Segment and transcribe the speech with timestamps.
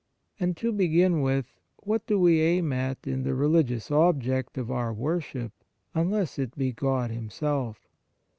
[0.39, 4.91] And to begin with, what do we aim at in the religious object of our
[4.91, 5.51] worship,
[5.93, 7.87] unless it be God Himself?